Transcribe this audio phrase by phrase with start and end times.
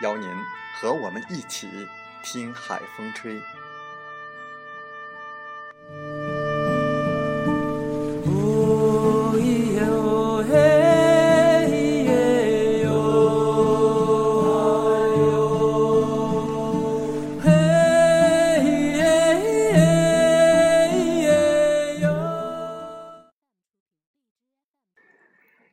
[0.00, 0.28] 邀您
[0.80, 1.68] 和我们一起
[2.22, 3.40] 听海风吹。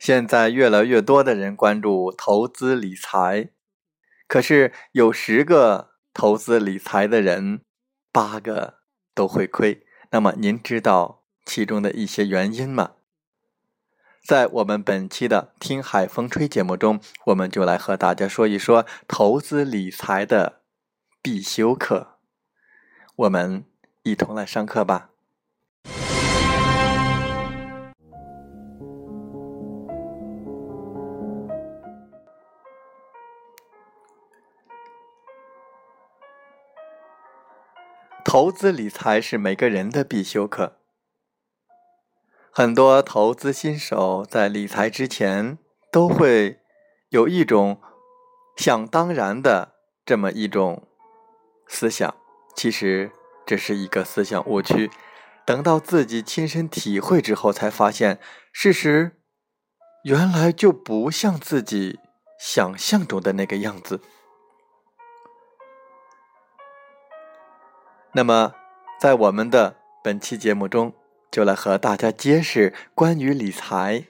[0.07, 3.56] 现在越来越多的人关注投资理财。
[4.27, 7.61] 可是有十个投资理财的人，
[8.11, 8.79] 八个
[9.15, 9.85] 都会亏。
[10.11, 12.91] 那么您知道其中的一些原因吗？
[14.25, 20.63] 在我们本期的《听海风吹》节目中，我们就来和大家说一说投资理财的
[21.21, 22.19] 必修课。
[23.15, 23.63] 我们
[24.03, 25.11] 一同来上课吧。
[38.39, 40.77] 投资理财是每个人的必修课。
[42.51, 45.57] 很多投资新手在理财之前
[45.91, 46.59] 都会
[47.09, 47.81] 有一种
[48.55, 49.73] 想当然的
[50.05, 50.87] 这么一种
[51.67, 52.13] 思想，
[52.55, 53.11] 其实
[53.43, 54.91] 这是一个思想误区。
[55.43, 58.19] 等到自己亲身体会之后，才发现
[58.53, 59.13] 事实
[60.03, 61.97] 原来就不像自己
[62.39, 63.99] 想象中的那个样子。
[68.17, 68.55] 那么，
[68.99, 70.91] 在我们的本期节目中，
[71.29, 74.05] 就来和大家揭示关于理财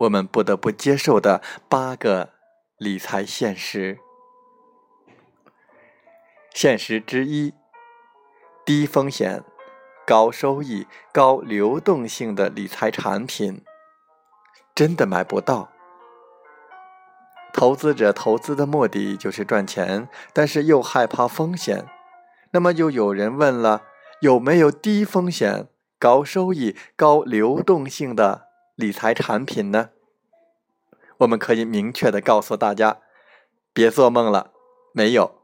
[0.00, 2.30] 我们不得不接受的八个
[2.78, 3.98] 理财现实。
[6.54, 7.52] 现实之一：
[8.64, 9.44] 低风险、
[10.06, 13.62] 高收益、高流动性的理财产品
[14.74, 15.70] 真的买不到。
[17.52, 21.84] 投资者投资的目的就是赚钱，但是又害怕风险。
[22.50, 23.82] 那么就有人问了，
[24.20, 29.90] 有没有低风险、高收益、高流动性的理财产品呢？
[31.18, 32.98] 我们可以明确的告诉大家，
[33.72, 34.52] 别做梦了，
[34.92, 35.34] 没有。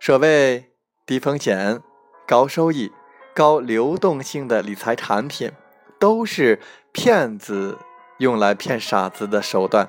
[0.00, 0.72] 所谓
[1.06, 1.80] 低风险、
[2.26, 2.90] 高收益、
[3.34, 5.52] 高流动性的理财产品，
[6.00, 6.60] 都是
[6.90, 7.78] 骗子
[8.18, 9.88] 用来骗傻子的手段。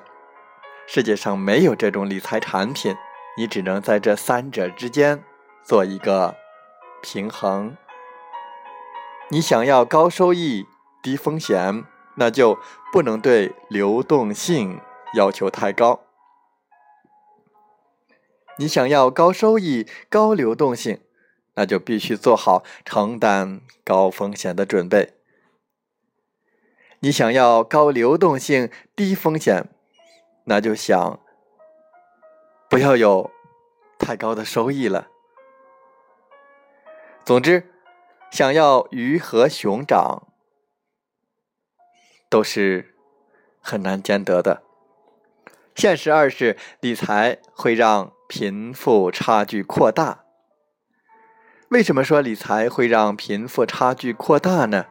[0.86, 2.94] 世界上没有这种理财产品。
[3.36, 5.24] 你只能在这三者之间
[5.64, 6.36] 做一个
[7.02, 7.76] 平衡。
[9.30, 10.66] 你想要高收益、
[11.02, 11.84] 低风险，
[12.16, 12.58] 那就
[12.92, 14.80] 不能对流动性
[15.14, 16.00] 要求太高。
[18.58, 21.00] 你想要高收益、高流动性，
[21.54, 25.14] 那就必须做好承担高风险的准备。
[27.00, 29.68] 你想要高流动性、低风险，
[30.44, 31.18] 那就想。
[32.74, 33.30] 不要有
[34.00, 35.06] 太高的收益了。
[37.24, 37.70] 总之，
[38.32, 40.26] 想要鱼和熊掌，
[42.28, 42.96] 都是
[43.60, 44.64] 很难兼得的。
[45.76, 50.24] 现实二是，理财会让贫富差距扩大。
[51.68, 54.86] 为什么说理财会让贫富差距扩大呢？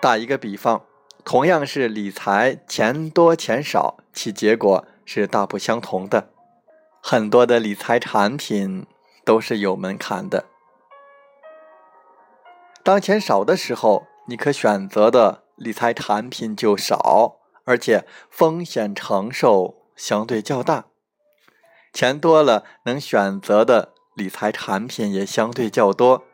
[0.00, 0.84] 打一个比方，
[1.24, 6.32] 同样是理财，钱多钱少，其结果是大不相同的。
[7.08, 8.84] 很多的理财产品
[9.24, 10.46] 都是有门槛的。
[12.82, 20.86] 当钱少的时候，你可选择的理财产品就少，而且风险承受相对较大。
[21.92, 26.24] 钱多了，能选择的理财产品也相对较多，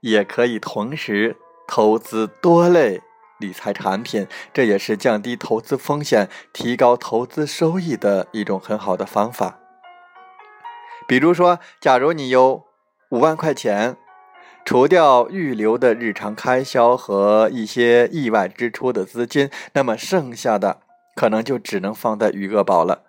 [0.00, 1.36] 也可以同时
[1.68, 3.02] 投资多类
[3.38, 9.58] 理财产品，这也是降低投资风险、提高投资收益的一种很好的方法。
[11.12, 12.64] 比如说，假如你有
[13.10, 13.98] 五万块钱，
[14.64, 20.80] 除掉预留的日常开销和一些意外支出的资金，那么剩下的
[21.14, 23.02] 可能就只能放在余额宝了。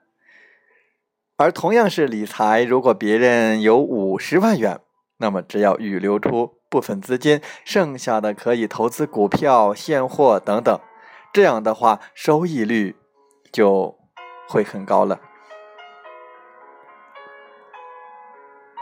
[1.38, 4.82] 而同样是理财，如果别人有五十万元，
[5.20, 10.78] 那么只要预留出部分资金，剩下的可以投资股票、现货等等，
[11.32, 12.98] 这样的话收益率
[13.54, 13.98] 就
[14.50, 15.22] 会很高了。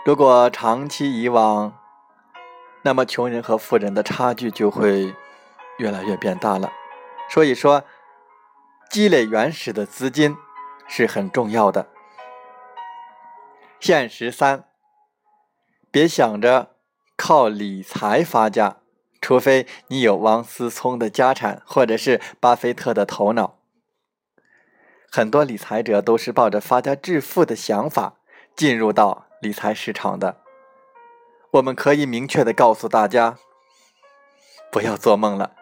[0.03, 1.77] 如果长期以往，
[2.81, 5.13] 那么穷人和富人的差距就会
[5.77, 6.71] 越来越变大了。
[7.29, 7.83] 所以说，
[8.89, 10.35] 积累原始的资金
[10.87, 11.87] 是很重要的。
[13.79, 14.63] 现实三，
[15.91, 16.71] 别想着
[17.15, 18.77] 靠理财发家，
[19.21, 23.59] 除非你有王思聪的家产，或者是巴菲特的头脑。
[25.11, 28.15] 很多理财者都是抱着发家致富的想法
[28.55, 29.27] 进入到。
[29.41, 30.37] 理财市场的，
[31.53, 33.39] 我们可以明确的告诉大家，
[34.71, 35.55] 不要做梦了。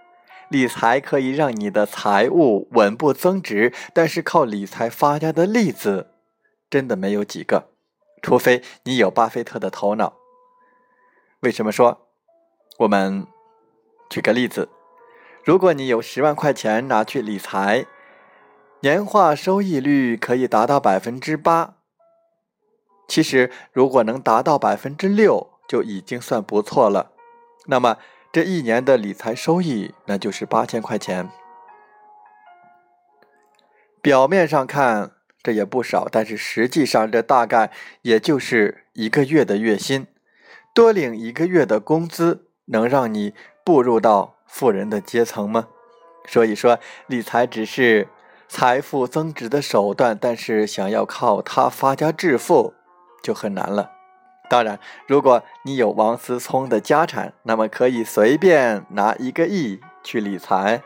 [0.50, 6.12] 理财可以让你的财务稳步增值，但是靠理财发家的例子
[6.70, 7.70] 真的没有几个，
[8.22, 10.18] 除非你有巴菲特的头脑。
[11.40, 12.10] 为什么说？
[12.80, 13.26] 我们
[14.10, 14.68] 举个例子，
[15.46, 17.86] 如果你有十万块钱拿去理财，
[18.82, 21.76] 年化收益率可以达到百分之八。
[23.10, 27.12] 其实，如果能达到百分之六，就已经算不错了。
[27.66, 27.98] 那么，
[28.32, 31.30] 这一年的理财收益那就是八千块钱。
[34.02, 35.12] 表面上看
[35.42, 37.72] 这也不少，但是实际上这大概
[38.04, 40.06] 也就是一个月的月薪。
[40.76, 43.34] 多领一个月的工资，能让你
[43.66, 45.68] 步入到富人的阶层吗？
[46.28, 48.08] 所以说，理财只是
[48.48, 52.76] 财富增值的手段，但是想要靠它发家致富。
[53.22, 53.92] 就很难了。
[54.50, 60.82] 当然，如果你有王思聪的家产，那么可以随便拿一个亿去理财，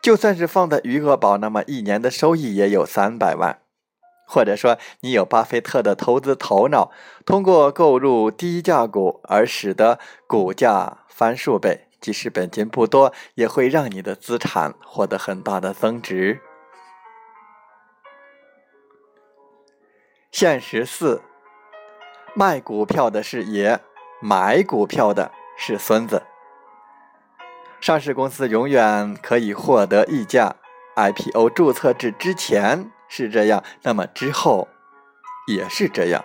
[0.00, 3.58] 就算是放在余额宝，那么一年的收益也有三百万。
[4.24, 6.92] 或者说，你有巴菲特的投资头脑，
[7.26, 9.98] 通过购入低价股而使得
[10.28, 16.40] 股价翻数倍，即使本金不多，也会让你的资产获得很大的增值。
[20.30, 21.20] 现实四。
[22.34, 23.78] 卖股票的是爷，
[24.22, 26.22] 买股票的是孙子。
[27.78, 30.56] 上市公司永远可以获得溢价
[30.96, 34.68] ，IPO 注册制之前是这样，那么之后
[35.46, 36.24] 也是这样。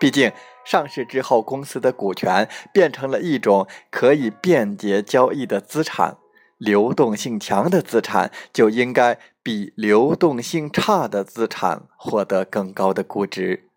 [0.00, 0.32] 毕竟
[0.64, 6.16] 上市之后，公司的股权变成了一种可以便捷交易的资产，
[6.58, 13.68] 流动性强的资产就应该比流动性差的资产获得更高的估值。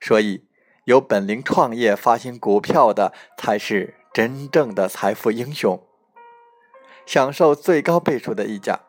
[0.00, 0.44] 所以。
[0.84, 5.82] 有本领创业发行股票的才是真正的财富英雄，
[7.06, 8.80] 享受最高倍数的溢价。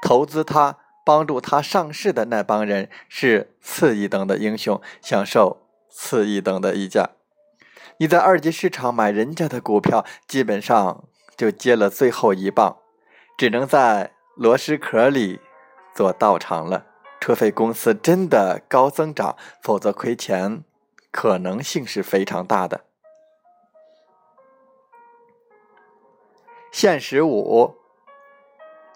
[0.00, 7.10] 投资他、帮助他上市的那帮人是次一等的英雄，享受次一等的溢价。
[7.98, 11.04] 你在二级市场买人家的股票，基本上
[11.36, 12.76] 就接了最后一棒，
[13.36, 15.40] 只能在螺蛳壳里
[15.94, 16.86] 做道场了。
[17.18, 20.62] 除非公司真的高增长，否则亏钱。
[21.10, 22.84] 可能性是非常大的。
[26.70, 27.74] 现实五，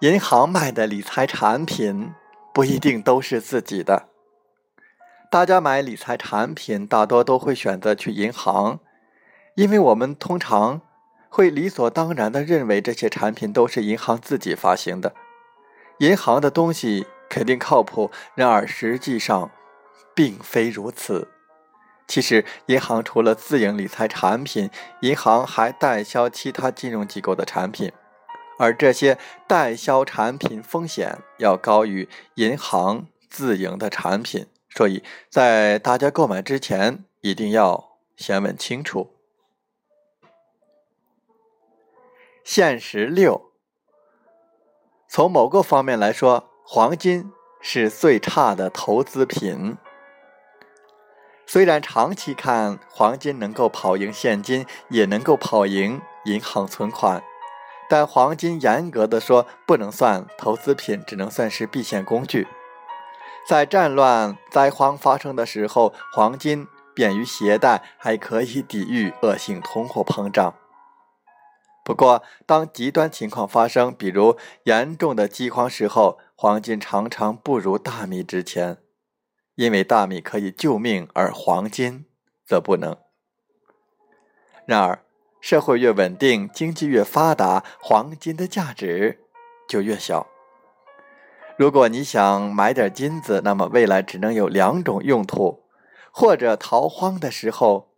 [0.00, 2.12] 银行卖的理财产品
[2.52, 4.08] 不一定都是自己的。
[5.30, 8.80] 大家买理财产品大多都会选择去银行，
[9.54, 10.82] 因为我们通常
[11.30, 15.14] 会理所当然的认为这些产品都是银行自己发行的，
[16.00, 18.10] 银行的东西肯定靠谱。
[18.34, 19.50] 然而实际上
[20.14, 21.28] 并非如此。
[22.10, 24.68] 其实，银行除了自营理财产品，
[25.02, 27.92] 银行还代销其他金融机构的产品，
[28.58, 39.14] 而这些代销产品风险要高于银行自营的产品，所以在大家购买之前一定要先问清楚。
[42.42, 43.52] 现实六，
[45.08, 49.76] 从某个方面来说，黄金是最差的投资品。
[51.52, 57.24] 虽然长期看黄金能够跑赢现金，也能够跑赢银行存款，
[57.88, 62.46] 但黄金严格的说不能算投资品，只能算是避险工具。
[63.48, 70.54] 在战乱灾荒发生的时候，黄金便于携带，还可以抵御恶性通货膨胀。
[71.84, 78.76] 不过，当极端情况发生，比如严重的饥荒时候，黄金常常不如大米值钱，
[79.60, 82.06] 因为大米可以救命，而黄金
[82.46, 82.96] 则不能。
[84.64, 85.04] 然而，
[85.38, 89.20] 社会越稳定，经济越发达，黄金的价值
[89.68, 90.28] 就越小。
[91.58, 95.62] 如果你想买点金子，那么未来只能有两种用途：
[96.10, 97.90] 或者逃荒的时候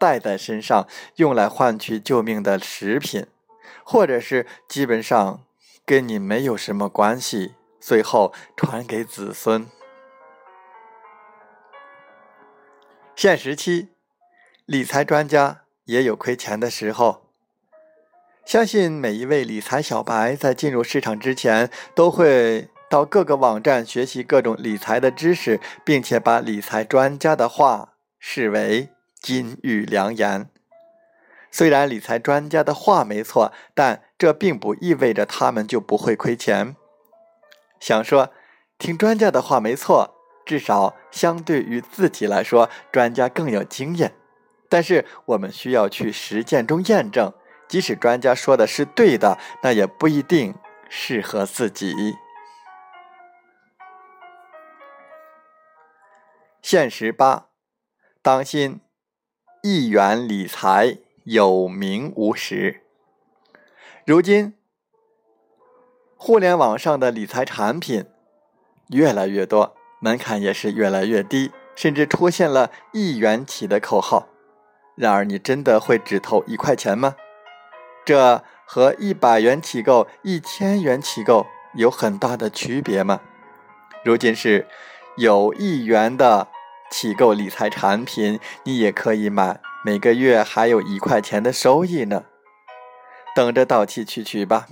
[0.00, 3.24] 带在身上，用来换取救命的食品；
[3.84, 5.44] 或者是基本上
[5.84, 9.66] 跟你没有什么关系，最后传给子孙。
[13.14, 13.88] 现实期，
[14.66, 15.62] 理财专家。
[15.84, 17.28] 也有亏钱的时候。
[18.44, 28.90] 相信每一位理财小白在进入市场之前，都会到各个网站学习各种理财的知识，并且把理财专家的话视为
[29.20, 30.48] 金玉良言。
[31.50, 36.76] 虽然理财专家的话没错，但这并不意味着他们就不会亏钱。
[37.80, 38.32] 想说，
[38.78, 44.14] 听专家的话没错，至少相对于自己来说，专家更有经验。
[44.68, 47.32] 但是我们需要去实践中验证，
[47.68, 50.54] 即使专家说的是对的，那也不一定
[50.88, 52.16] 适合自己。
[56.62, 57.48] 现实八，
[58.22, 58.80] 当心
[59.62, 62.82] 一元理财有名无实。
[64.06, 64.54] 如今，
[66.16, 68.06] 互联网上的理财产品
[68.88, 74.26] 越来越多，门槛也是越来越低，甚至出现了一元起的口号。
[74.96, 77.14] 然而，你真的会只投一块钱吗？
[78.04, 83.20] 这和一百元起购、一千元起购有很大的区别吗？
[84.04, 84.66] 如今是
[85.16, 86.48] 有一元的
[86.90, 92.24] 起购理财产品，你也可以买，每个月还有一块钱的收益呢。
[93.36, 94.66] 等着到期去取吧。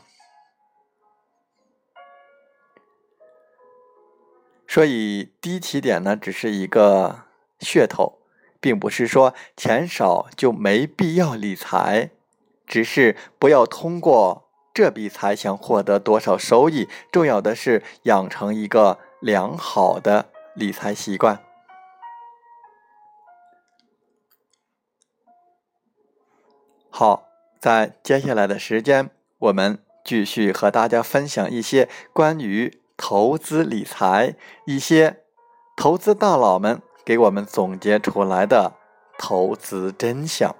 [4.72, 7.24] 所以低起点呢，只是一个
[7.58, 8.18] 噱头。
[8.60, 12.10] 并不是说钱少就没必要理财，
[12.66, 16.86] 只是不要通过这笔财想获得多少收益。
[17.10, 21.42] 重要的是养成一个良好的理财习惯。
[26.90, 29.08] 好，在接下来的时间，
[29.38, 35.22] 我们继续和大家分享一些关于投资理财，一些
[35.74, 36.82] 投资大佬们。
[37.02, 38.74] 给我们总结出来的
[39.18, 40.54] 投资真相。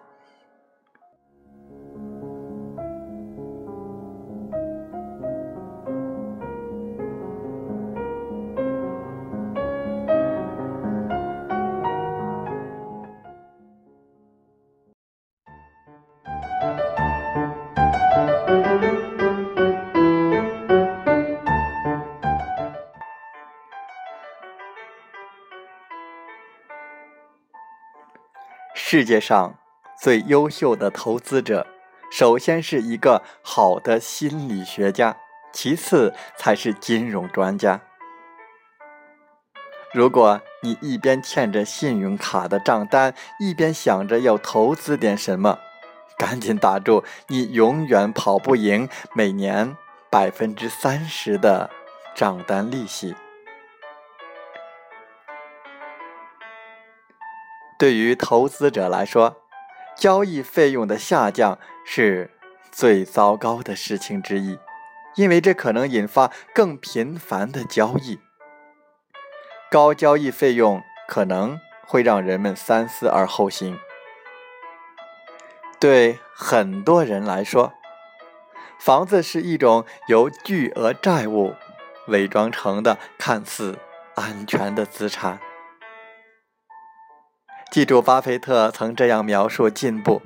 [28.93, 29.55] 世界上
[30.03, 31.65] 最优秀的投资者，
[32.11, 35.17] 首先是一个好的心理学家，
[35.53, 37.83] 其次才是金融专家。
[39.95, 45.61] 如果你一边欠着信用卡的账单，一边想着要投资点什么，
[46.19, 47.05] 赶紧打住！
[47.29, 49.77] 你永远跑不赢每年
[50.11, 51.71] 百分之三十的
[52.17, 53.15] 账单利息。
[57.81, 59.39] 对于投资者来说，
[59.97, 62.31] 交易费用的下降是
[62.71, 64.59] 最糟糕的事情之一，
[65.15, 68.21] 因为这可能引发更频繁的交易。
[69.71, 73.79] 高交易费用可能会让人们三思而后行。
[75.79, 77.73] 对很多人来说，
[78.79, 81.55] 房子是一种由巨额债务
[82.09, 83.79] 伪装成的看似
[84.17, 85.41] 安全的资产。
[87.71, 90.23] 记住，巴菲特曾这样描述进步：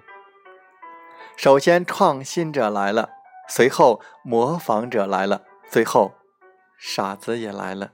[1.37, 3.11] 首先，创新者来了；
[3.51, 6.15] 随后，模仿者来了；最后，
[6.79, 7.91] 傻子也来了。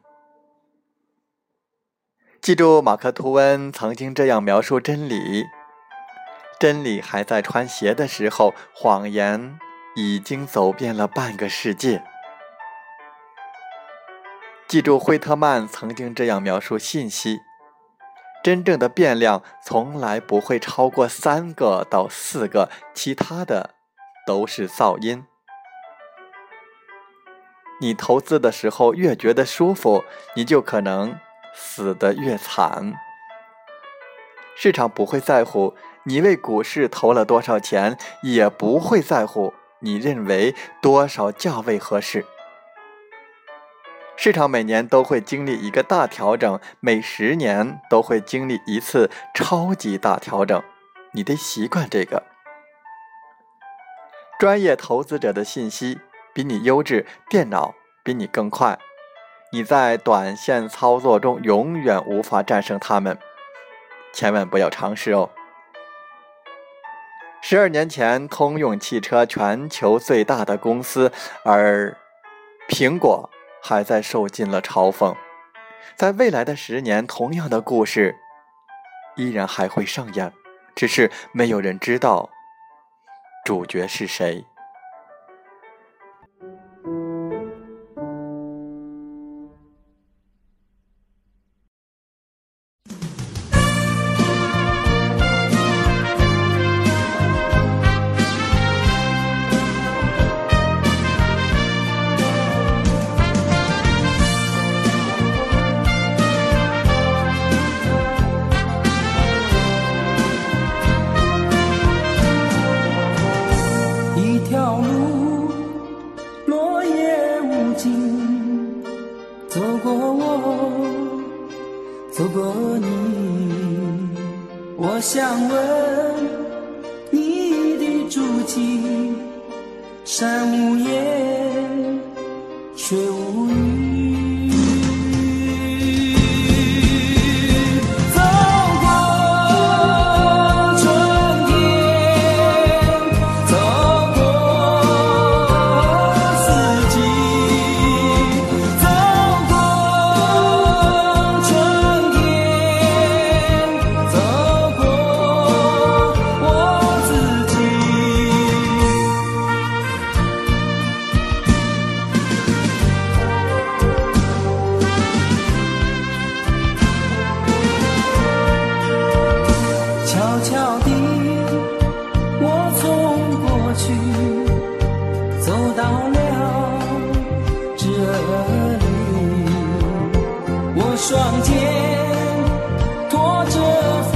[2.40, 5.46] 记住，马克·吐温曾经这样描述真理：
[6.60, 9.58] 真理还在穿鞋的时候，谎言
[9.96, 12.04] 已经走遍了半个世界。
[14.68, 17.40] 记住，惠特曼曾经这样描述信息。
[18.42, 23.74] 真正的变量从来不会超过三个到四个，其他的
[24.26, 25.26] 都是噪音。
[27.80, 30.04] 你投资的时候越觉得舒服，
[30.34, 31.18] 你就可能
[31.54, 32.94] 死得越惨。
[34.56, 42.26] 市场不会在乎你为股市投了多少钱，也不会在乎你认为多少价位合适？
[44.22, 50.62] 市场每年都会经历一个大调整，每十年都会经历一次超级大调整，
[51.12, 52.22] 你得习惯这个。
[54.38, 56.00] 专业投资者的信息
[56.34, 57.74] 比你优质，电脑
[58.04, 58.78] 比你更快，
[59.52, 63.16] 你在短线操作中永远无法战胜他们，
[64.12, 65.30] 千万不要尝试哦。
[67.40, 71.10] 十二年前，通用汽车全球最大的公司，
[71.42, 71.96] 而
[72.68, 73.30] 苹果
[73.62, 75.14] 还在受尽了嘲讽。
[75.96, 78.16] 在未来的十年，同样的故事
[79.16, 80.32] 依然还会上演，
[80.74, 82.30] 只是没有人知道
[83.44, 84.44] 主角是谁。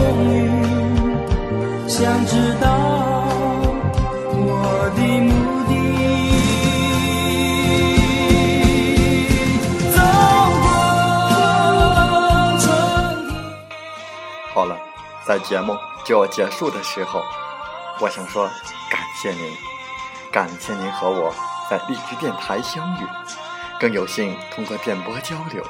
[0.05, 0.53] 风雨，
[1.89, 2.69] 想知道
[4.35, 5.33] 我的目
[5.65, 5.73] 的。
[9.97, 9.99] 走
[10.61, 10.67] 过
[12.61, 12.69] 春
[13.33, 13.41] 天。
[14.53, 14.77] 好了，
[15.27, 17.23] 在节目就要结束的时候，
[17.99, 18.47] 我想说
[18.91, 19.57] 感谢您，
[20.31, 21.35] 感谢您和我
[21.71, 23.07] 在荔枝电台相遇，
[23.81, 25.65] 更有幸通过电波交流。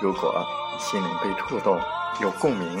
[0.00, 0.44] 如果
[0.80, 1.80] 心灵被触动，
[2.20, 2.80] 有共鸣，